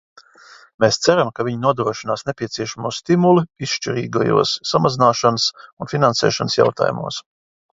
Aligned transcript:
Mēs 0.83 0.95
ceram, 1.07 1.27
ka 1.39 1.45
viņi 1.47 1.59
nodrošinās 1.65 2.25
nepieciešamo 2.31 2.91
stimulu 2.99 3.45
izšķirīgajos 3.67 4.57
samazināšanas 4.73 5.47
un 5.61 5.93
finansēšanas 5.95 6.59
jautājumos. 6.63 7.23